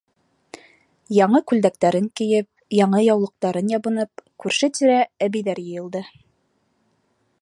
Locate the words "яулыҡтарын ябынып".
3.09-4.25